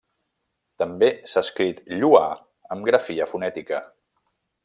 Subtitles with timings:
[0.83, 2.25] També s'ha escrit Lloà,
[2.77, 3.83] amb grafia fonètica.